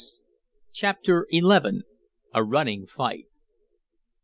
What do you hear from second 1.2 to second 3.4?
XI. A RUNNING FIGHT.